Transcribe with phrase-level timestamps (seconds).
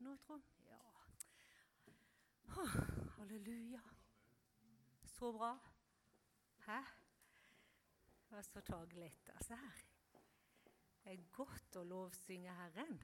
[0.00, 0.40] lyd nå, tro?
[0.64, 0.78] Ja.
[2.56, 2.76] Oh,
[3.18, 3.80] halleluja.
[5.04, 5.58] Så bra.
[6.66, 6.78] Hæ?
[8.28, 9.12] Det var så tagelig.
[9.34, 9.82] Altså her.
[11.04, 13.00] Det er godt å lovsynge Herren.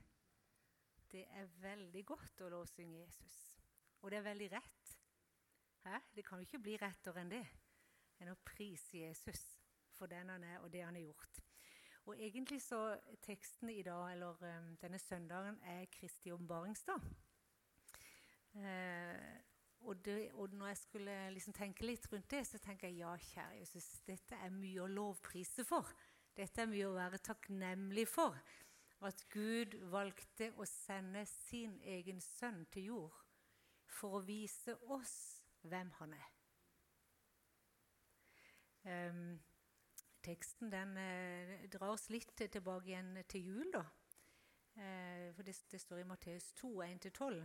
[1.10, 3.36] Det er veldig godt å lovsynge Jesus.
[4.00, 4.96] Og det er veldig rett.
[5.84, 6.00] Hæ?
[6.14, 7.44] Det kan jo ikke bli rettere enn det
[8.16, 9.42] enn å prise Jesus
[9.92, 11.45] for den han er, og det han har gjort.
[12.06, 17.00] Og egentlig så Teksten i dag, eller um, denne søndagen er Kristi åpenbaringsdag.
[18.54, 18.62] Uh,
[19.80, 19.96] og,
[20.32, 23.88] og, når jeg skulle liksom tenke litt rundt det, så tenker jeg ja, kjære Jesus,
[24.06, 25.90] dette er mye å lovprise for.
[26.36, 28.38] Dette er mye å være takknemlig for.
[29.06, 33.18] At Gud valgte å sende sin egen sønn til jord
[33.86, 35.16] for å vise oss
[35.66, 36.32] hvem han er.
[38.86, 39.38] Um,
[40.26, 43.84] teksten den eh, drar oss litt tilbake igjen til jul, da.
[44.76, 47.38] Eh, for det, det, står i Matteus 2, 1-12.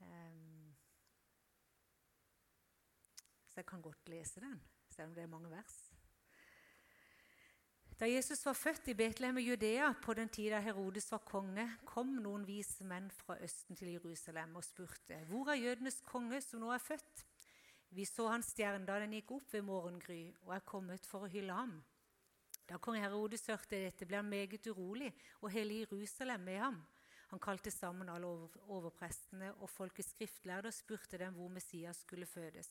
[0.00, 0.34] Eh,
[3.48, 4.58] så jeg kan godt lese den,
[4.90, 5.78] selv om det er mange vers.
[7.98, 12.12] Da Jesus var født i Betlehem i Judea på den tida Herodes var konge, kom
[12.22, 16.70] noen vise menn fra Østen til Jerusalem og spurte, hvor er jødenes konge som nå
[16.70, 17.24] er født?
[17.90, 21.32] Vi så hans stjerne da den gikk opp ved morgengry, og er kommet for å
[21.32, 21.78] hylle ham.
[22.68, 25.08] Da kong Herodes hørte dette, ble han meget urolig,
[25.40, 26.82] og hele Jerusalem med ham.
[27.28, 28.28] Han kalte sammen alle
[28.68, 32.68] overprestene og folkets skriftlærde og spurte dem hvor Messias skulle fødes.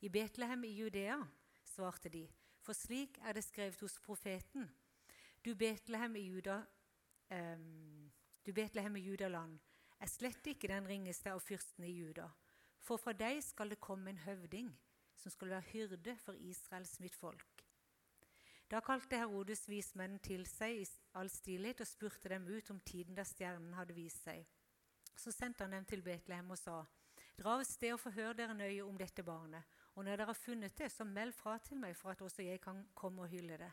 [0.00, 1.18] I Betlehem i Judea,
[1.64, 2.26] svarte de,
[2.60, 4.68] for slik er det skrevet hos profeten.
[5.44, 6.62] Du Betlehem i Juda,
[7.32, 8.10] um,
[8.44, 9.58] du Betlehem i Judaland,
[10.00, 12.28] er slett ikke den ringeste av fyrstene i Juda.
[12.84, 14.68] For fra deg skal det komme en høvding
[15.16, 17.64] som skal være hyrde for Israels mitt folk.
[18.70, 20.84] Da kalte Herodes vismennene til seg i
[21.16, 24.44] all stillhet og spurte dem ut om tiden da stjernen hadde vist seg.
[25.16, 26.84] Så sendte han dem til Betlehem og sa:"
[27.38, 29.62] Dra av sted og forhør dere nøye om dette barnet,
[29.94, 32.60] og når dere har funnet det, så meld fra til meg for at også jeg
[32.60, 33.72] kan komme og hylle det.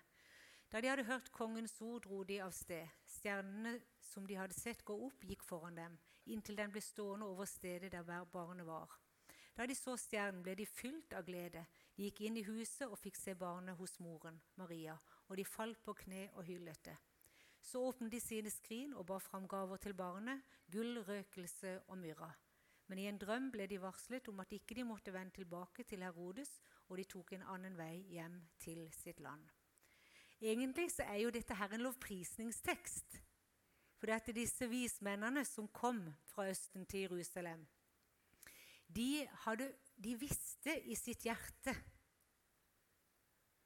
[0.71, 2.87] Da de hadde hørt kongens ord, dro de av sted.
[3.05, 7.45] Stjernene som de hadde sett gå opp, gikk foran dem, inntil den ble stående over
[7.45, 9.00] stedet der hver barnet var.
[9.57, 11.65] Da de så stjernen, ble de fylt av glede.
[11.95, 14.95] De gikk inn i huset og fikk se barnet hos moren, Maria,
[15.27, 16.97] og de falt på kne og hyllet det.
[17.61, 20.41] Så åpnet de sine skrin og bar fram gaver til barnet,
[20.71, 22.31] gull, røkelse og myrra.
[22.87, 26.01] Men i en drøm ble de varslet om at ikke de måtte vende tilbake til
[26.03, 26.49] Herodes,
[26.89, 29.45] og de tok en annen vei hjem til sitt land.
[30.41, 33.21] Egentlig så er jo dette her en lovprisningstekst.
[33.95, 37.67] For det er disse vismennene som kom fra Østen til Jerusalem,
[38.95, 41.75] de, hadde, de visste i sitt hjerte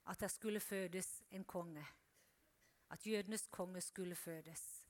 [0.06, 1.86] at det skulle fødes en konge.
[2.94, 4.86] At jødenes konge skulle fødes.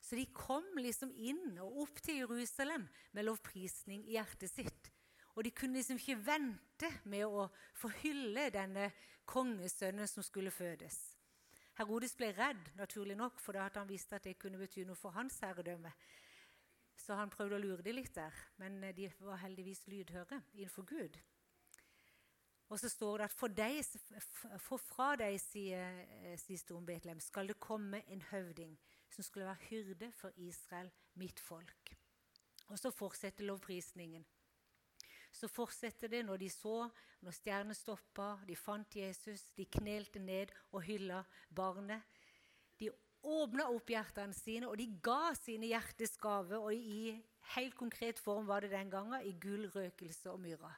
[0.00, 4.90] Så de kom liksom inn og opp til Jerusalem med lovprisning i hjertet sitt.
[5.34, 7.46] Og de kunne liksom ikke vente med å
[7.78, 8.90] forhylle denne
[9.28, 10.96] kongesønnen som skulle fødes.
[11.78, 14.98] Herodes ble redd, naturlig nok, for da hadde han visst at det kunne bety noe
[14.98, 15.92] for hans herredømme.
[17.08, 21.14] Så han prøvde å lure dem litt der, men de var heldigvis lydhøre innenfor Gud.
[22.68, 23.78] Og så står det at for, deg,
[24.60, 26.02] for fra deg, sier,
[26.36, 28.74] sier Storm Betlehem, skal det komme en høvding
[29.08, 31.94] som skulle være hyrde for Israel, mitt folk.
[32.68, 34.28] Og så fortsetter lovprisningen.
[35.32, 36.76] Så fortsetter det når de så,
[37.24, 42.04] når stjernene stoppa, de fant Jesus, de knelte ned og hylla barnet.
[43.22, 46.58] Åpna opp hjertene sine, og de ga sine hjertes gave.
[46.58, 47.16] Og i
[47.54, 50.72] helt konkret form var det den gangen i gull, røkelse og myrra.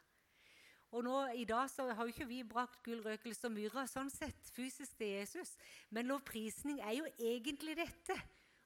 [0.91, 4.11] Og nå, I dag så har jo ikke vi brakt gull, røkelse og myrra sånn
[4.11, 5.53] sett fysisk til Jesus.
[5.95, 8.17] Men lovprisning er jo egentlig dette.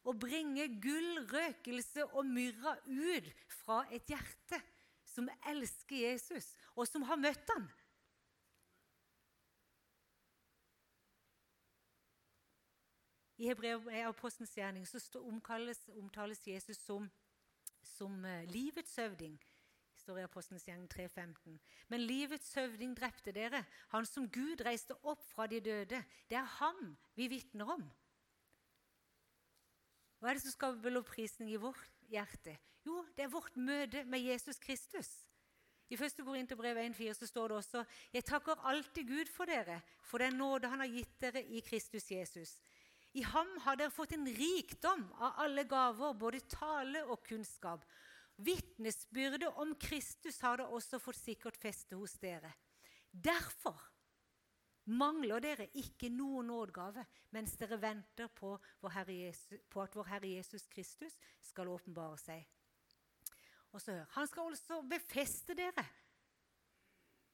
[0.04, 3.28] Å bringe gull, røkelse og myrra ut
[3.64, 4.60] fra et hjerte
[5.08, 7.68] som elsker Jesus, og som har møtt ham.
[13.36, 17.10] I Hebreapostelens gjerning så omtales, omtales Jesus som,
[17.82, 19.38] som uh, livets høvding
[20.04, 21.58] står i Apostens gjerning 3.15.
[21.88, 26.02] Men livets høvding drepte dere, han som Gud reiste opp fra de døde.
[26.28, 27.84] Det er ham vi vitner om.
[30.20, 32.56] Hva er det som skaper lovprisning i vårt hjerte?
[32.84, 35.10] Jo, det er vårt møte med Jesus Kristus.
[35.92, 36.22] I 1.
[36.24, 37.82] Korinterbrev 1,4 så står det også
[38.12, 42.10] Jeg takker alltid Gud for dere, for den nåde Han har gitt dere i Kristus
[42.10, 42.56] Jesus.
[43.14, 47.84] I ham har dere fått en rikdom av alle gaver, både tale og kunnskap.
[48.42, 52.50] Vitnesbyrdet om Kristus har dere også fått sikkert feste hos dere.
[53.10, 53.78] Derfor
[54.90, 58.56] mangler dere ikke noen nådegave mens dere venter på,
[59.08, 62.42] Jesus, på, at vår Herre Jesus Kristus skal åpenbare seg
[63.72, 65.86] Og så hør, Han skal også befeste dere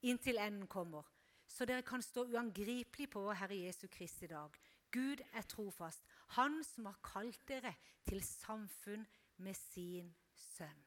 [0.03, 1.05] inntil enden kommer,
[1.49, 4.55] så dere kan stå uangripelig på vår Herre Jesu Kristi dag.
[4.91, 6.05] Gud er trofast,
[6.37, 7.75] Han som har kalt dere
[8.07, 9.07] til samfunn
[9.43, 10.85] med sin sønn.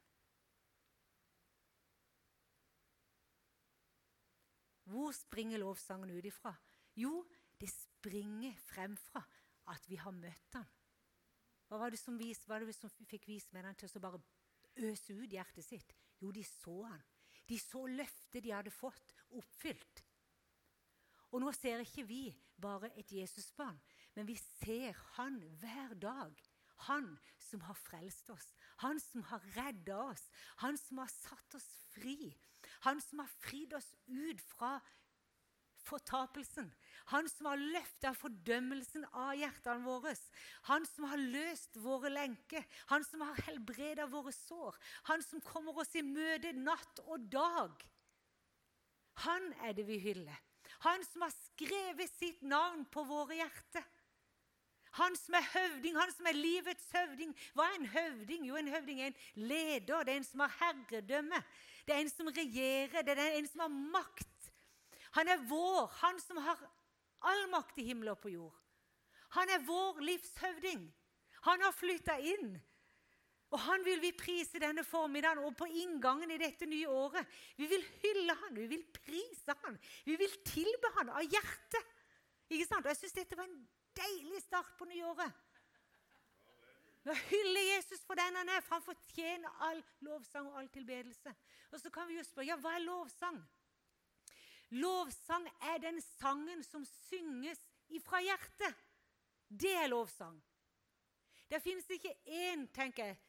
[4.84, 6.54] Hvor springer lovsangen ut ifra?
[6.96, 7.26] Jo,
[7.60, 9.24] det springer fremfra
[9.72, 10.68] at vi har møtt han.
[11.68, 14.20] Hva var det som, vis, var det som fikk vismennene til å bare
[14.86, 15.96] øse ut hjertet sitt?
[16.22, 17.02] Jo, de så han.
[17.50, 20.04] De så løftet de hadde fått, oppfylt.
[21.34, 22.28] Og nå ser ikke vi
[22.62, 23.80] bare et Jesusbarn,
[24.16, 26.34] men vi ser han hver dag.
[26.90, 28.50] Han som har frelst oss,
[28.84, 30.26] han som har redda oss,
[30.60, 32.34] han som har satt oss fri.
[32.84, 34.80] Han som har fridd oss ut fra
[35.84, 36.70] fortapelsen.
[37.12, 40.14] Han som har løfta fordømmelsen av hjertene våre.
[40.70, 42.64] Han som har løst våre lenker.
[42.92, 44.78] Han som har helbreda våre sår.
[45.12, 47.84] Han som kommer oss i møte natt og dag.
[49.28, 50.40] Han er det vi hyller.
[50.88, 53.86] Han som har skrevet sitt navn på våre hjerter.
[55.00, 57.32] Han som er høvding, han som er livets høvding.
[57.58, 58.46] Hva er en høvding?
[58.46, 60.04] Jo, en høvding er en leder.
[60.06, 61.40] Det er en som har herredømme.
[61.88, 63.02] Det er en som regjerer.
[63.02, 64.52] Det er en som har makt.
[65.18, 66.62] Han er vår, han som har
[67.26, 68.54] all makt i himmel og på jord.
[69.34, 70.86] Han er vår livshøvding.
[71.50, 72.54] Han har flytta inn.
[73.54, 77.26] Og han vil vi prise denne formiddagen og på inngangen i dette nye året.
[77.58, 81.92] Vi vil hylle han, vi vil prise han, vi vil tilbe han av hjertet.
[82.50, 82.86] Ikke sant?
[82.86, 83.62] Og Jeg syns dette var en
[83.98, 85.32] deilig start på nyåret.
[87.04, 91.34] Vi hyller Jesus for den han er, for han fortjener all lovsang og all tilbedelse.
[91.72, 93.42] Og så kan vi jo spørre ja, hva er lovsang?
[94.80, 97.60] Lovsang er den sangen som synges
[97.94, 98.80] ifra hjertet.
[99.48, 100.40] Det er lovsang.
[101.50, 103.20] Det fins ikke én, tenker jeg,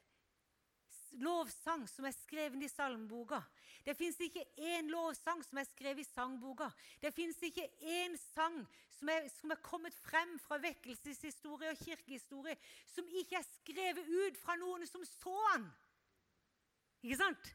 [1.21, 3.43] lovsang som er skrevet i salmeboka.
[3.85, 6.71] Det fins ikke én lovsang som er skrevet i sangboka.
[7.03, 8.57] Det fins ikke én sang
[8.99, 12.57] som er, som er, kommet frem fra vekkelseshistorie og kirkehistorie
[12.95, 15.69] som ikke er skrevet ut fra noen som så han.
[17.05, 17.53] Ikke sant?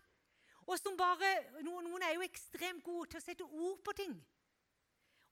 [0.69, 1.31] Og som bare,
[1.65, 4.13] noen, noen er jo ekstremt gode til å sette ord på ting.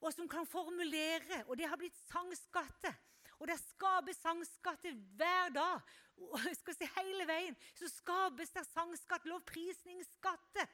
[0.02, 1.44] Og som kan formulere.
[1.46, 2.96] Og det har blitt sangskatter.
[3.38, 5.96] Og det skapes sangskatter hver dag.
[6.18, 10.66] Og jeg skal si Hele veien så skapes det sangskatt, lovprisningsskatter.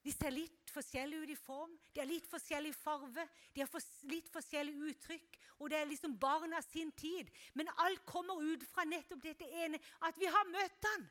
[0.00, 4.30] De ser litt forskjellige ut i form, de har litt forskjellig farve, de har litt
[4.32, 5.38] forskjellig uttrykk.
[5.60, 7.28] Og det er liksom barna sin tid.
[7.54, 11.08] Men alt kommer ut fra nettopp dette ene, at vi har møtt han.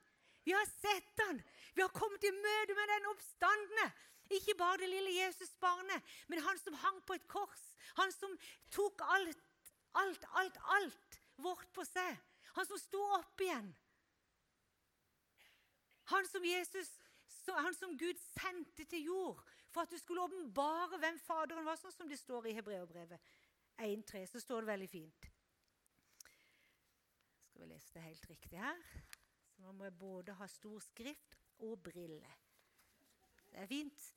[0.48, 1.42] Vi har sett han.
[1.76, 3.90] Vi har kommet i møte med den oppstandende.
[4.34, 7.62] Ikke bare det lille Jesusbarnet, men han som hang på et kors.
[7.98, 8.34] Han som
[8.74, 9.46] tok alt,
[9.98, 12.18] alt, alt, alt vårt på seg.
[12.58, 13.72] Han som sto opp igjen.
[16.14, 16.90] Han som Jesus,
[17.58, 21.94] han som Gud sendte til jord for at du skulle åpenbare hvem Faderen var, sånn
[21.94, 23.32] som det står i Hebreabrevet
[23.80, 24.26] 1.3.
[24.28, 25.30] Så står det veldig fint.
[27.50, 28.86] Skal vi lese det helt riktig her?
[29.50, 32.38] Så nå må jeg både ha stor skrift og briller.
[33.50, 34.08] Det er fint.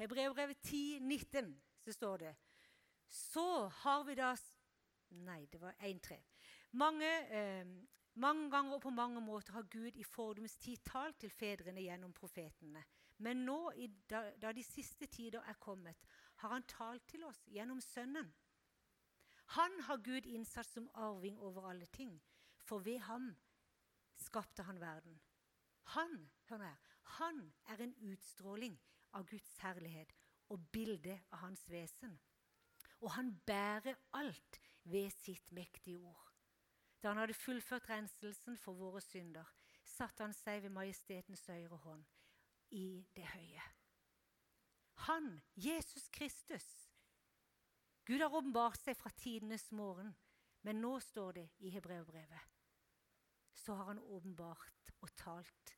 [0.00, 2.34] Hebreabrevet 10, 19, så står det
[3.08, 4.34] Så har vi da
[5.14, 6.16] Nei, det var 1-3.
[6.72, 7.66] Mange, eh,
[8.14, 12.12] mange ganger og på mange måter har Gud i fordums tid talt til fedrene gjennom
[12.12, 12.84] profetene.
[13.18, 13.58] Men nå,
[14.10, 15.98] da, de siste tider er kommet,
[16.42, 18.32] har han talt til oss gjennom Sønnen.
[19.58, 22.16] Han har Gud innsatt som arving over alle ting,
[22.64, 23.34] for ved ham
[24.16, 25.20] skapte han verden.
[25.94, 26.76] Han, hør her,
[27.18, 28.78] han er en utstråling
[29.12, 30.14] av Guds herlighet
[30.48, 32.16] og bildet av hans vesen.
[33.04, 36.23] Og han bærer alt ved sitt mektige ord.
[37.04, 39.44] Da han hadde fullført renselsen for våre synder,
[39.84, 42.06] satte han seg ved majestetens høyre hånd
[42.72, 43.66] i det høye.
[45.04, 45.28] Han,
[45.60, 46.66] Jesus Kristus.
[48.08, 50.14] Gud har åpenbart seg fra tidenes morgen,
[50.64, 52.54] men nå står det i Hebreerbrevet
[53.64, 55.76] så har han åpenbart og talt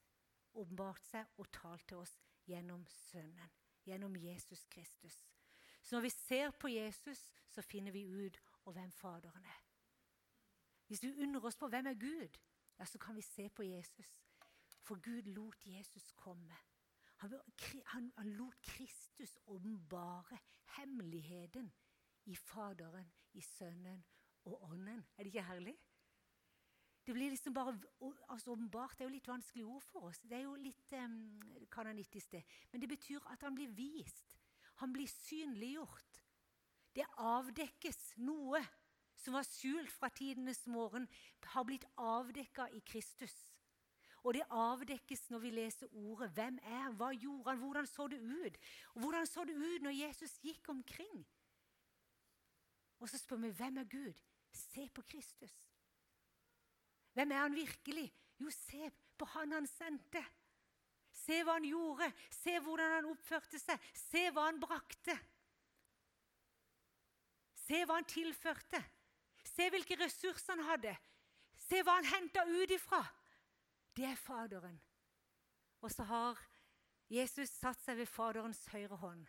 [0.56, 2.14] åpenbart seg og talt til oss
[2.48, 3.50] gjennom Sønnen,
[3.84, 5.16] gjennom Jesus Kristus.
[5.82, 9.65] Så når vi ser på Jesus, så finner vi ut av hvem Faderen er.
[10.86, 12.38] Hvis vi undrer oss på hvem er Gud,
[12.78, 14.22] ja, så kan vi se på Jesus.
[14.82, 16.56] For Gud lot Jesus komme.
[17.16, 17.34] Han,
[17.86, 20.38] han, han lot Kristus åpenbare
[20.76, 21.72] hemmeligheten
[22.24, 24.04] i Faderen, i Sønnen
[24.44, 25.04] og Ånden.
[25.16, 25.76] Er det ikke herlig?
[27.06, 27.78] Det blir liksom bare
[28.28, 28.98] altså åpenbart.
[28.98, 30.18] Det er jo litt vanskelig ord for oss.
[30.26, 31.40] Det er jo litt um,
[31.70, 32.42] kanonittisk, det.
[32.72, 34.36] Men det betyr at han blir vist.
[34.82, 36.22] Han blir synliggjort.
[36.96, 38.60] Det avdekkes noe
[39.16, 41.08] som var skjult fra tidenes morgen,
[41.52, 43.34] har blitt avdekka i Kristus.
[44.26, 46.32] Og det avdekkes når vi leser ordet.
[46.34, 47.60] Hvem er Hva gjorde han?
[47.62, 48.56] Hvordan så det ut?
[48.94, 51.26] Og hvordan så det ut når Jesus gikk omkring?
[52.98, 54.22] Og så spør vi hvem er Gud?
[54.52, 55.54] Se på Kristus.
[57.12, 58.12] Hvem er han virkelig?
[58.38, 60.24] Jo, se på han han sendte.
[61.12, 62.10] Se hva han gjorde.
[62.30, 63.88] Se hvordan han oppførte seg.
[63.94, 65.16] Se hva han brakte.
[67.66, 68.82] Se hva han tilførte.
[69.46, 70.96] Se hvilke ressurser han hadde.
[71.56, 73.00] Se hva han henta ut ifra.
[73.96, 74.78] Det er Faderen.
[75.80, 76.40] Og så har
[77.12, 79.26] Jesus satt seg ved Faderens høyre hånd.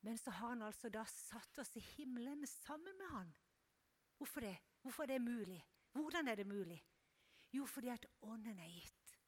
[0.00, 3.32] Men så har han altså da satt oss i himmelen sammen med han.
[4.16, 4.56] Hvorfor det?
[4.82, 5.60] Hvorfor er det mulig?
[5.92, 6.80] Hvordan er det mulig?
[7.52, 9.18] Jo, fordi at Ånden er gitt.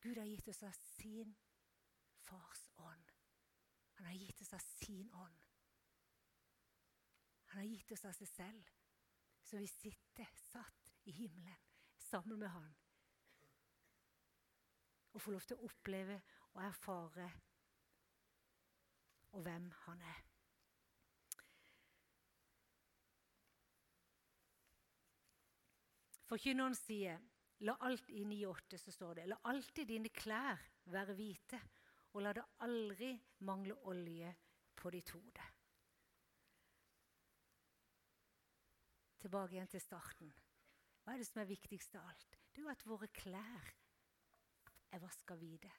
[0.00, 1.36] Gud har gitt oss av sin
[2.26, 3.12] fars ånd.
[3.96, 5.44] Han har gitt oss av sin ånd.
[7.46, 8.70] Han har gitt oss av seg selv,
[9.46, 11.62] så vi sitter satt i himmelen
[12.02, 12.74] sammen med Han.
[15.14, 16.16] Og får lov til å oppleve
[16.56, 17.28] og erfare
[19.36, 20.22] og hvem Han er.
[26.26, 27.20] Forkynneren sier
[27.62, 30.58] la alt i 9,8 så står det la alltid dine klær
[30.90, 31.60] være hvite,
[32.18, 33.12] og la det aldri
[33.46, 34.32] mangle olje
[34.74, 35.46] på ditt hode.
[39.26, 40.28] Tilbake igjen til starten.
[41.02, 42.36] Hva er det som er viktigst av alt?
[42.46, 43.70] Det er jo at våre klær
[44.94, 45.70] er vaska hvite.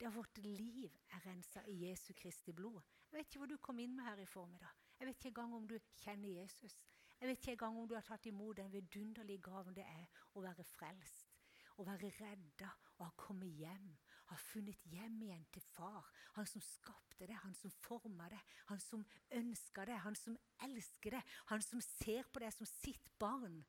[0.00, 2.78] Det at vårt liv er rensa i Jesu Kristi blod.
[3.10, 4.72] Jeg vet ikke hva du kom inn med her i formiddag.
[4.96, 5.76] Jeg vet ikke engang om du
[6.06, 6.78] kjenner Jesus.
[7.20, 10.46] Jeg vet ikke engang om du har tatt imot den vidunderlige gaven det er å
[10.46, 11.36] være frelst.
[11.76, 13.90] Å være redda og ha kommet hjem.
[14.26, 16.06] Ha funnet hjem igjen til far.
[16.34, 18.40] Han som skapte det, han som forma det,
[18.70, 21.22] han som ønska det, han som elsker det.
[21.52, 23.62] Han som ser på det som sitt barn.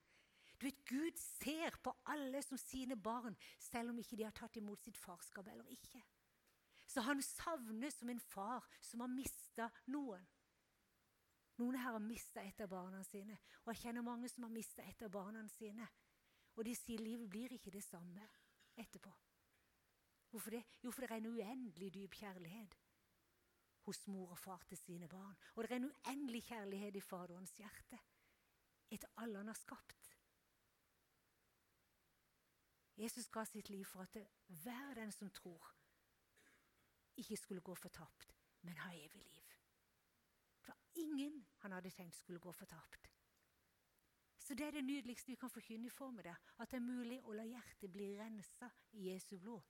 [0.57, 4.57] Du vet, Gud ser på alle som sine barn, selv om ikke de har tatt
[4.57, 6.01] imot sitt farskap eller ikke.
[6.87, 10.25] Så han savner som en far som har mista noen.
[11.57, 14.85] Noen her har mista et av barna sine, og jeg kjenner mange som har mista
[14.85, 15.87] et av barna sine.
[16.57, 18.25] Og de sier livet blir ikke det samme
[18.77, 19.13] etterpå.
[20.29, 20.63] Hvorfor det?
[20.84, 22.77] Jo, for det er en uendelig dyp kjærlighet
[23.88, 25.38] hos mor og far til sine barn.
[25.55, 28.00] Og det er en uendelig kjærlighet i Faderens hjerte
[28.91, 30.13] etter alle han har skapt.
[32.98, 34.17] Jesus ga sitt liv for at
[34.63, 35.74] hver den som tror,
[37.17, 39.53] ikke skulle gå fortapt, men ha evig liv.
[40.62, 43.12] Det var ingen han hadde tenkt skulle gå fortapt.
[44.38, 47.34] Så det er det nydeligste vi kan forkynne med det, At det er mulig å
[47.34, 49.62] la hjertet bli rensa i Jesu blod.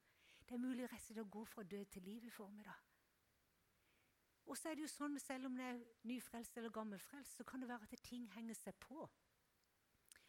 [0.48, 2.84] Det er mulig rett og slett å gå fra død til liv i formiddag.
[4.48, 7.60] Og så er det jo sånn, selv om det er nyfrelst eller gammelfrelst, så kan
[7.60, 9.10] det være at ting henger seg på.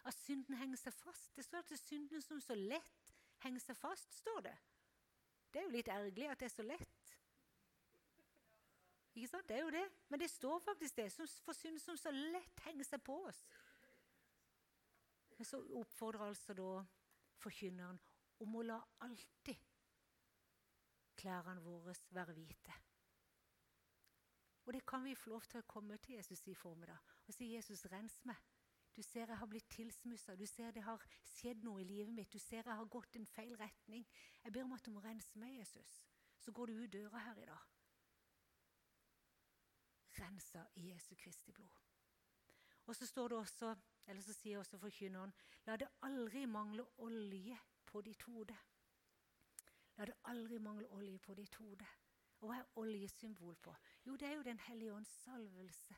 [0.08, 1.30] At synden henger seg fast.
[1.36, 4.56] Det står at det er synden som så lett henger seg fast, står det.
[5.52, 7.14] Det er jo litt ergerlig at det er så lett.
[9.14, 9.48] Ikke sant?
[9.48, 9.86] Det er jo det.
[10.10, 11.08] Men det står faktisk det.
[11.46, 13.40] For synden som så lett henger seg på oss.
[15.38, 16.82] Men så oppfordrer altså da
[17.38, 17.98] forkynneren
[18.42, 19.67] om å la alltid
[21.18, 22.76] klærne våre være hvite.
[24.66, 27.54] Og det kan vi få lov til å komme til Jesus i formiddag og si
[27.54, 28.44] 'Jesus, rens meg'.
[28.96, 30.36] Du ser jeg har blitt tilsmussa.
[30.36, 32.32] Du ser det har skjedd noe i livet mitt.
[32.32, 34.06] Du ser jeg har gått en feil retning.
[34.44, 36.04] Jeg ber om at du må rense meg, Jesus.
[36.38, 37.78] Så går du ut døra her i dag
[40.20, 41.78] rensa i Jesu Kristi blod.
[42.86, 45.32] Og så står det også, eller så sier også forkynneren,
[45.66, 48.56] la det aldri mangle olje på ditt hode.
[49.98, 51.86] La det aldri mangle olje på ditt hode.
[52.38, 53.74] Og hva er olje symbol på?
[54.06, 55.96] Jo, det er jo Den hellige ånds salvelse.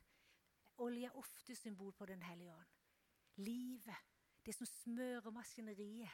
[0.81, 2.73] Olje er ofte symbol på Den hellige ånd.
[3.37, 4.09] Livet.
[4.45, 6.11] Det som smører maskineriet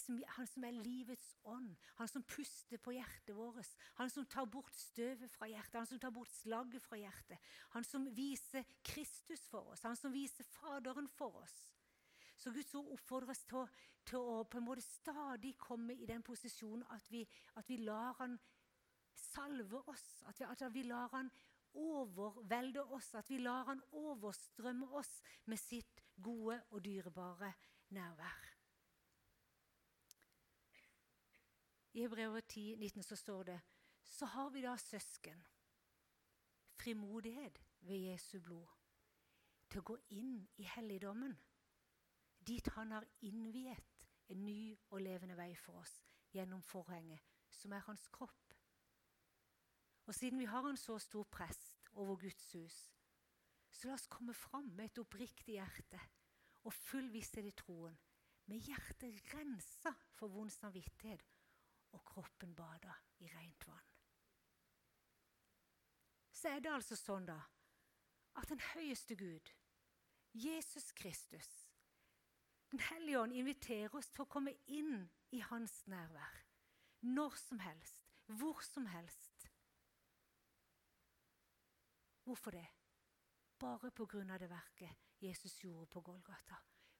[0.00, 4.46] som, han som er livets ånd, han som puster på hjertet vårt, han som tar
[4.50, 9.44] bort støvet fra hjertet, han som tar bort slagget fra hjertet, han som viser Kristus
[9.50, 11.58] for oss, han som viser Faderen for oss.
[12.42, 13.68] Så Guds ord oppfordrer oss til,
[14.02, 17.22] til, å på en måte stadig komme i den posisjonen at vi,
[17.60, 18.34] at vi lar Han
[19.14, 21.30] salve oss, at vi, at vi lar Han
[21.78, 27.52] overvelde oss, at vi lar Han overstrømme oss med sitt gode og dyrebare
[27.94, 28.50] nærvær.
[31.94, 33.60] I Hebrevet 10, 19 så står det
[34.02, 35.46] så har vi da søsken,
[36.74, 38.66] frimodighet ved Jesu blod,
[39.70, 41.38] til å gå inn i helligdommen,
[42.46, 45.92] dit han har innviet en ny og levende vei for oss
[46.32, 47.20] gjennom forhenget,
[47.50, 48.54] som er hans kropp.
[50.06, 52.78] Og siden vi har en så stor prest over Guds hus,
[53.70, 56.00] så la oss komme fram med et oppriktig hjerte
[56.62, 57.94] og full visshet i troen,
[58.50, 61.24] med hjertet rensa for vond samvittighet,
[61.92, 63.88] og kroppen bada i rent vann.
[66.32, 67.38] Så er det altså sånn da,
[68.40, 69.52] at den høyeste Gud,
[70.32, 71.50] Jesus Kristus,
[72.72, 75.02] Den hellige ånd inviterer oss til å komme inn
[75.36, 76.38] i hans nærvær.
[77.04, 77.98] Når som helst,
[78.32, 79.48] hvor som helst.
[82.24, 82.64] Hvorfor det?
[83.60, 83.90] Bare
[84.32, 86.56] av det verket Jesus gjorde på Golgata.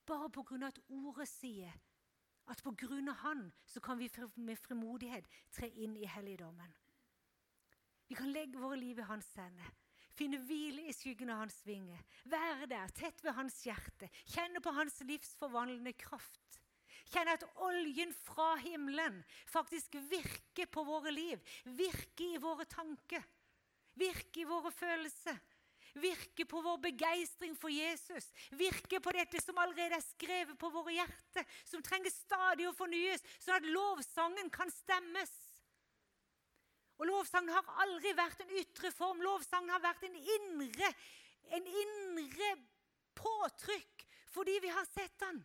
[0.06, 1.72] Bare av at ordet sier
[2.52, 2.60] at
[3.08, 6.74] av Han så kan vi med frimodighet tre inn i helligdommen.
[8.08, 9.72] Vi kan legge våre liv i Hans hender.
[10.12, 12.00] Finne hvile i skyggen av Hans vinger.
[12.28, 14.10] Være der, tett ved Hans hjerte.
[14.28, 16.58] Kjenne på Hans livsforvandlende kraft.
[17.12, 21.40] Kjenne at oljen fra himmelen faktisk virker på våre liv.
[21.64, 23.24] Virker i våre tanker.
[24.00, 25.40] Virker i våre følelser.
[26.00, 28.30] Virke på vår begeistring for Jesus.
[28.56, 33.24] Virke på dette som allerede er skrevet på våre hjerter, som trenger stadig å fornyes,
[33.42, 35.32] sånn at lovsangen kan stemmes.
[37.02, 39.24] Og Lovsangen har aldri vært en ytre form.
[39.26, 40.90] Lovsangen har vært en indre,
[41.50, 42.50] en indre
[43.18, 45.42] påtrykk fordi vi har sett den.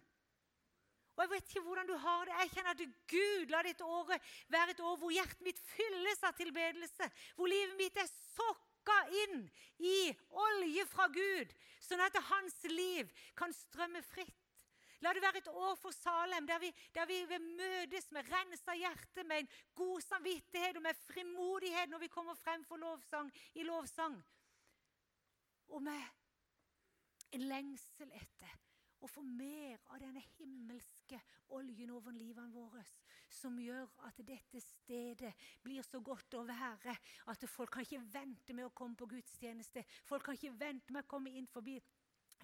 [1.18, 2.36] Og Jeg vet ikke hvordan du har det.
[2.38, 6.38] Jeg kjenner at Gud la dette året være et år hvor hjertet mitt fylles av
[6.38, 7.10] tilbedelse.
[7.36, 9.48] Hvor livet mitt er sokka inn
[9.82, 9.98] i
[10.30, 14.47] olje fra Gud, sånn at hans liv kan strømme fritt.
[15.06, 18.74] La det være et år for Salem der vi, der vi vil møtes med rensa
[18.74, 23.63] hjerte, med en god samvittighet og med frimodighet når vi kommer frem for lovsang, i
[23.63, 24.18] lovsang.
[25.68, 26.01] Og med
[27.32, 28.56] en lengsel etter
[29.04, 31.20] å få mer av denne himmelske
[31.54, 32.82] oljen over livene våre
[33.38, 36.96] som gjør at dette stedet blir så godt å være
[37.32, 39.84] at folk kan ikke vente med å komme på gudstjeneste.
[40.08, 41.77] Folk kan ikke vente med å komme inn forbi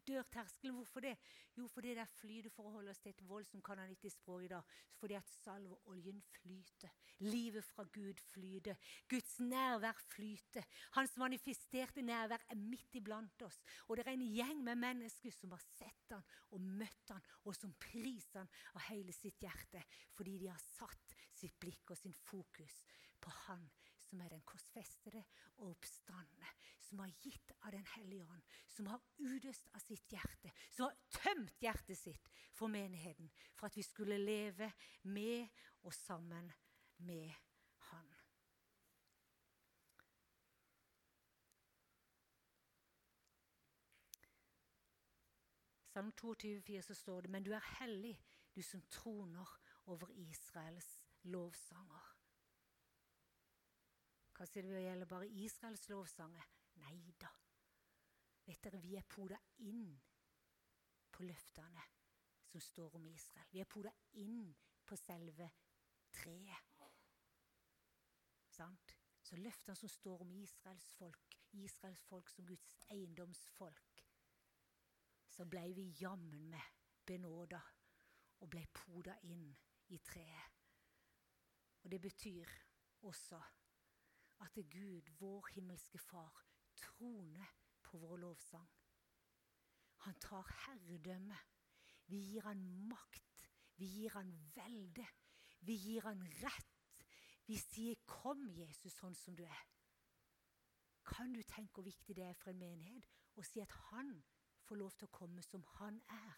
[0.08, 0.76] dørterskelen.
[0.76, 1.14] Hvorfor det?
[1.58, 4.74] Jo, fordi det er for å holde oss til et voldsomt kanonittisk språk i dag.
[5.00, 6.94] Fordi at salveoljen flyter.
[7.26, 8.80] Livet fra Gud flyter.
[9.10, 10.66] Guds nærvær flyter.
[10.98, 13.62] Hans manifesterte nærvær er midt iblant oss.
[13.88, 17.56] Og det er en gjeng med mennesker som har sett han og møtt han, og
[17.58, 19.84] som priser han av hele sitt hjerte.
[20.18, 22.84] Fordi de har satt sitt blikk og sin fokus
[23.24, 23.66] på han
[24.14, 25.24] som er den korsfestede
[25.58, 26.50] og oppstandende,
[26.86, 31.00] som har gitt av Den hellige ånd, som har utøst av sitt hjerte, som har
[31.10, 34.70] tømt hjertet sitt for menigheten, for at vi skulle leve
[35.10, 35.50] med
[35.82, 36.52] og sammen
[36.98, 37.34] med
[37.90, 38.14] Han.
[45.90, 48.20] Salm 22,4 så står det, men du er hellig,
[48.54, 52.13] du som troner over Israels lovsanger.
[54.34, 56.48] Hva sier det gjelder bare Israels lovsanger?
[56.82, 57.30] Nei da.
[58.44, 59.38] Vet dere, vi er poda
[59.70, 59.94] inn
[61.14, 61.84] på løftene
[62.50, 63.48] som står om Israel.
[63.54, 64.50] Vi er poda inn
[64.86, 65.48] på selve
[66.14, 66.84] treet.
[68.54, 68.98] Sant?
[69.24, 74.04] Så løftene som står om Israels folk, Israels folk som Guds eiendomsfolk,
[75.34, 77.62] så ble vi jammen med benåda
[78.44, 79.48] og ble poda inn
[79.96, 80.60] i treet.
[81.84, 82.52] Og det betyr
[83.08, 83.40] også
[84.44, 88.70] at Gud, vår himmelske Far, troner på vår lovsang.
[90.04, 91.38] Han tar herredømme.
[92.06, 93.48] Vi gir han makt.
[93.76, 95.08] Vi gir han velde.
[95.60, 97.06] Vi gir han rett.
[97.48, 99.70] Vi sier 'Kom, Jesus, sånn som du er'.
[101.04, 104.24] Kan du tenke hvor viktig det er for en menighet å si at han
[104.64, 106.38] får lov til å komme som han er?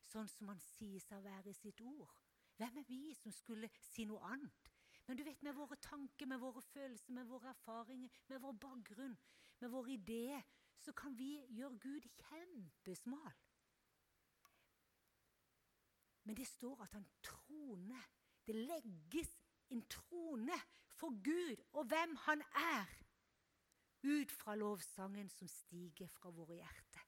[0.00, 2.14] Sånn som han sier seg å være i sitt ord.
[2.56, 4.65] Hvem er vi som skulle si noe annet?
[5.06, 9.16] Men du vet, med våre tanker, med våre følelser, med våre erfaringer, med vår bakgrunn,
[9.60, 10.42] med våre ideer,
[10.82, 13.34] så kan vi gjøre Gud kjempesmal.
[16.26, 18.08] Men det står at han troner.
[18.46, 19.30] Det legges
[19.70, 20.58] en trone
[20.94, 22.86] for Gud og hvem han er,
[24.06, 27.06] ut fra lovsangen som stiger fra våre hjerter.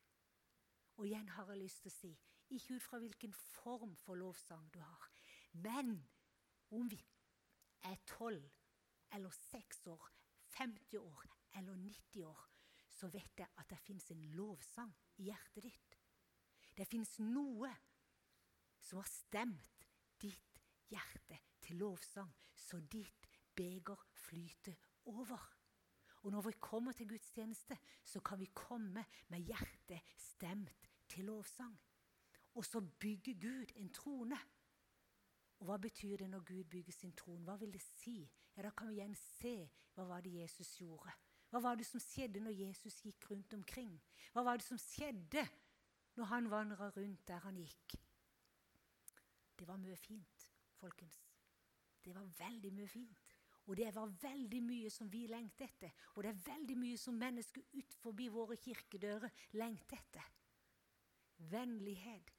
[0.99, 2.11] Og igjen har jeg lyst til å si,
[2.51, 5.11] ikke ut fra hvilken form for lovsang du har,
[5.53, 5.95] men
[6.75, 6.99] om vi
[7.85, 8.43] er 12
[9.13, 10.11] eller 6 år,
[10.59, 11.25] 50 år
[11.59, 12.49] eller 90 år,
[12.91, 15.99] så vet jeg at det fins en lovsang i hjertet ditt.
[16.77, 17.71] Det fins noe
[18.81, 19.87] som har stemt
[20.23, 20.61] ditt
[20.91, 24.77] hjerte til lovsang, så ditt beger flyter
[25.11, 25.41] over.
[26.23, 31.77] Og når vi kommer til gudstjeneste, så kan vi komme med hjertet stemt til lovsang.
[32.55, 34.39] Og så bygger Gud en trone.
[35.59, 37.45] Og Hva betyr det når Gud bygger sin tron?
[37.45, 38.31] Hva vil det si?
[38.57, 41.13] Ja, Da kan vi igjen se hva var det Jesus gjorde.
[41.51, 43.97] Hva var det som skjedde når Jesus gikk rundt omkring?
[44.33, 45.47] Hva var det som skjedde
[46.17, 47.97] når han vandra rundt der han gikk?
[49.59, 51.19] Det var mye fint, folkens.
[52.05, 53.19] Det var veldig mye fint.
[53.69, 55.91] Og det var veldig mye som vi lengter etter.
[56.15, 59.29] Og det er veldig mye som mennesker ut forbi våre kirkedører
[59.61, 60.31] lengter etter.
[61.51, 62.33] Vennlighet,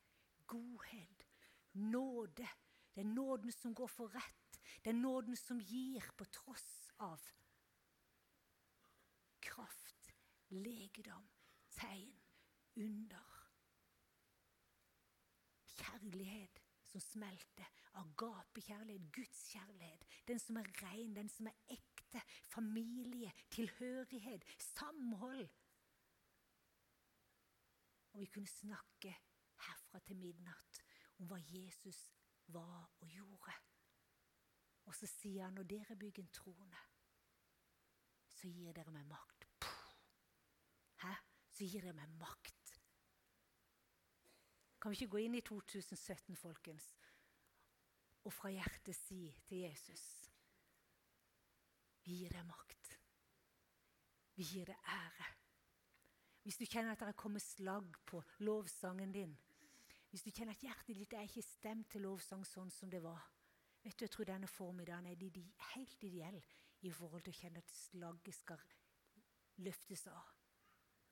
[0.48, 1.28] godhet,
[1.74, 2.48] nåde.
[3.00, 4.58] Det er nåden som går for rett.
[4.84, 7.22] Det er nåden som gir på tross av
[9.40, 10.10] kraft,
[10.50, 11.30] legedom,
[11.72, 12.12] tegn,
[12.76, 13.30] under.
[15.78, 16.60] Kjærlighet
[16.92, 17.72] som smelter.
[18.04, 20.04] Agapekjærlighet, Guds kjærlighet.
[20.28, 22.28] Den som er ren, den som er ekte.
[22.52, 25.48] Familie, tilhørighet, samhold.
[28.12, 29.16] Og vi kunne snakke
[29.56, 30.84] herfra til midnatt
[31.20, 32.10] om hva Jesus
[32.54, 33.56] var og gjorde.
[34.90, 36.86] Og så sier han når dere bygger en trone,
[38.40, 39.70] så gir dere meg makt.
[41.04, 41.14] Hæ?
[41.52, 42.60] Så gir dere meg makt
[44.82, 46.86] kan vi ikke gå inn i 2017, folkens,
[48.24, 50.06] og fra hjertet si til Jesus
[52.06, 52.94] Vi gir deg makt.
[54.34, 55.26] Vi gir deg ære.
[56.42, 59.36] Hvis du kjenner at det er kommet slag på lovsangen din,
[60.10, 63.22] hvis du kjenner at hjertet ditt er ikke stemt til lovsang sånn som det var
[63.84, 66.42] vet du, Jeg tror denne formiddagen er helt ideell
[66.82, 68.64] i forhold til å kjenne at slagget skal
[69.64, 70.34] løftes av,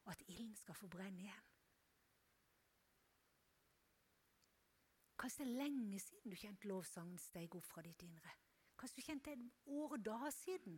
[0.05, 1.47] og at ilden skal få brenne igjen.
[5.17, 8.35] Kanskje det er lenge siden du kjente lovsangen steg opp fra ditt indre.
[8.77, 10.77] Kanskje du kjente det år og dag siden.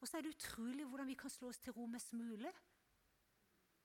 [0.00, 2.52] Og så er det utrolig hvordan vi kan slå oss til ro med smule.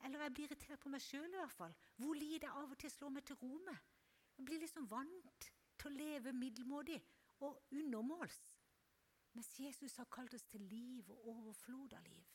[0.06, 1.74] Eller jeg blir irritert på meg sjøl i hvert fall.
[1.98, 3.80] Hvor lite jeg av og til slår meg til ro med.
[4.38, 5.48] Jeg blir liksom vant
[5.80, 7.00] til å leve middelmådig
[7.46, 8.38] og undermåls.
[9.36, 12.30] Mens Jesus har kalt oss til liv og overflod av liv.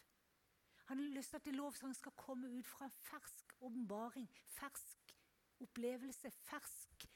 [0.90, 4.26] Han har lyst til at lovsangen skal komme ut fra en fersk åpenbaring,
[4.58, 5.14] fersk
[5.62, 7.06] opplevelse, fersk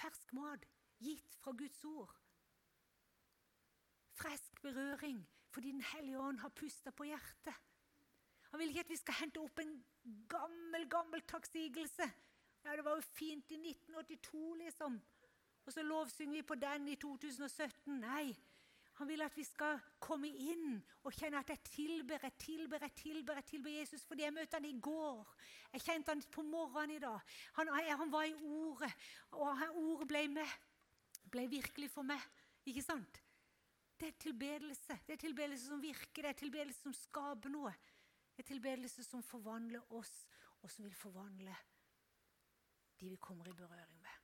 [0.00, 0.64] Fersk mat
[1.04, 2.12] gitt fra Guds ord.
[4.16, 5.20] Fresk berøring
[5.50, 7.56] fordi Den hellige ånd har pusta på hjertet.
[8.50, 9.76] Han vil ikke at vi skal hente opp en
[10.28, 12.10] gammel, gammel takksigelse.
[12.64, 15.00] Ja, det var jo fint i 1982, liksom.
[15.66, 18.00] Og så lovsynger vi på den i 2017.
[18.00, 18.32] Nei,
[19.00, 22.92] han vil at vi skal komme inn og kjenne at jeg tilber, jeg tilber, jeg
[22.98, 25.30] tilber, jeg tilber Jesus fordi jeg møtte han i går.
[25.72, 27.32] Jeg kjente han på morgenen i dag.
[27.56, 27.70] Han,
[28.02, 28.92] han var i Ordet,
[29.32, 30.58] og Ordet ble med.
[31.30, 32.20] Ble virkelig for meg.
[32.68, 33.22] Ikke sant?
[34.00, 34.98] Det er tilbedelse.
[35.06, 37.72] Det er tilbedelse som virker, det er tilbedelse som skaper noe.
[38.40, 40.28] Er tilbedelse som forvandler oss,
[40.62, 41.56] og som vil forvandle
[43.00, 44.14] de vi kommer i berøring med.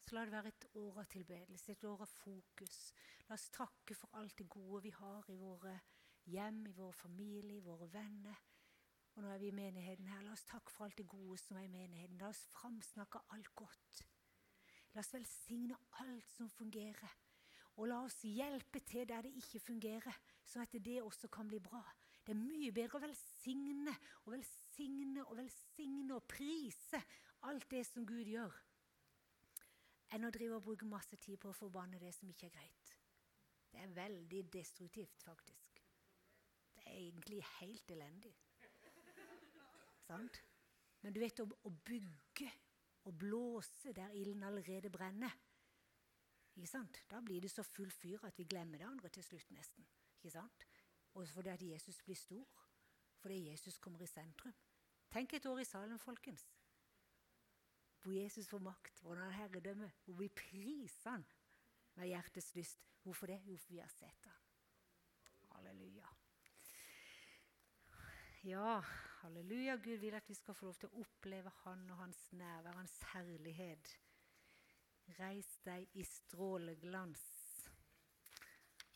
[0.00, 2.80] Så la det være et år av tilbedelse, et år av fokus.
[3.28, 5.76] La oss takke for alt det gode vi har i våre
[6.24, 8.42] hjem, i vår familie, i våre venner.
[9.14, 10.26] Og nå er vi i menigheten her.
[10.26, 12.18] La oss takke for alt det gode som er i menigheten.
[12.18, 14.04] La oss framsnakke alt godt.
[14.96, 17.18] La oss velsigne alt som fungerer.
[17.78, 21.60] Og la oss hjelpe til der det ikke fungerer, sånn at det også kan bli
[21.62, 21.82] bra.
[22.26, 27.00] Det er mye bedre å velsigne og velsigne og velsigne og prise
[27.48, 28.56] alt det som Gud gjør
[30.14, 32.92] enn å drive og bruke masse tid på å forbanne det som ikke er greit.
[33.68, 35.82] Det er veldig destruktivt, faktisk.
[36.74, 38.32] Det er egentlig helt elendig.
[40.06, 40.40] Sant?
[41.02, 42.48] Men du vet, å, bygge
[43.06, 45.34] og blåse der ilden allerede brenner?
[47.10, 49.86] Da blir det så full fyr at vi glemmer det andre til slutt, nesten.
[50.18, 50.66] Ikke sant?
[51.14, 52.46] Og fordi at Jesus blir stor.
[53.18, 54.54] Fordi Jesus kommer i sentrum.
[55.10, 56.48] Tenk et år i salen, folkens
[58.08, 61.24] hvor Jesus får makt, hvor han har herredømme, hvor vi priser han
[61.94, 62.84] med hjertets lyst.
[63.02, 63.40] Hvorfor det?
[63.44, 64.38] Jo, for vi har sett han.
[65.50, 66.08] Halleluja.
[68.44, 68.80] Ja,
[69.20, 69.76] halleluja.
[69.76, 72.96] Gud vil at vi skal få lov til å oppleve Han og Hans nærvær, Hans
[73.12, 73.92] herlighet.
[75.16, 77.22] Reis deg i stråleglans.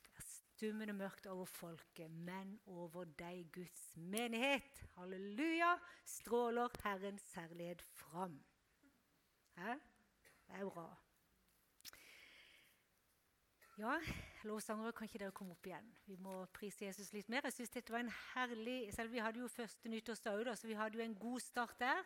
[0.02, 4.82] Det er stummende mørkt over folket, men over deg, Guds menighet.
[4.96, 5.72] Halleluja,
[6.04, 8.36] stråler Herrens herlighet fram.
[9.56, 9.78] Hæ?
[10.46, 10.90] Det er bra.
[13.78, 13.96] Ja,
[14.44, 15.86] lovsangere, kan ikke dere komme opp igjen?
[16.06, 17.46] Vi må prise Jesus litt mer.
[17.48, 20.98] Jeg synes dette var en herlig, Selv vi hadde jo første nyttårsdag så vi hadde
[20.98, 22.04] jo en god start der.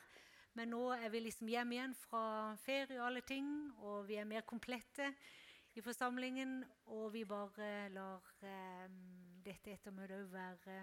[0.56, 3.48] Men nå er vi liksom hjemme igjen fra ferie og alle ting,
[3.84, 5.10] og vi er mer komplette
[5.76, 6.62] i forsamlingen.
[6.96, 8.86] Og vi bare lar eh,
[9.44, 10.78] dette ettermøtet òg være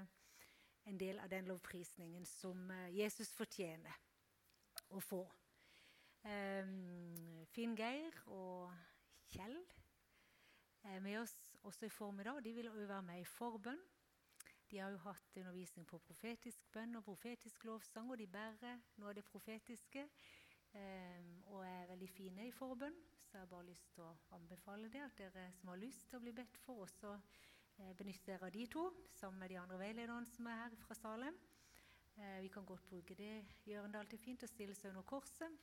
[0.85, 3.95] en del av den lovprisningen som uh, Jesus fortjener
[4.93, 5.23] å få.
[6.23, 8.71] Um, Finn Geir og
[9.31, 9.57] Kjell
[10.91, 11.33] er med oss
[11.63, 12.43] også i formiddag.
[12.43, 13.81] De vil òg være med i forbønn.
[14.73, 19.11] De har jo hatt undervisning på profetisk bønn og profetisk lovsang, og de bærer noe
[19.11, 20.07] av det profetiske.
[20.73, 22.95] Um, og er veldig fine i forbønn,
[23.27, 25.03] så jeg har bare lyst til å anbefale det.
[25.05, 28.55] At dere som har lyst til å bli bedt for, også eh, benytter dere av
[28.57, 31.37] de to sammen med de andre veilederne som er her fra Salem.
[32.17, 33.31] Eh, vi kan godt bruke det.
[33.69, 35.61] Gjør det alltid fint å stille seg under korset.